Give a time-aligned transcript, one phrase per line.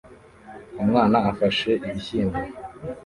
[0.81, 2.39] Umwana afashe ibishyimbo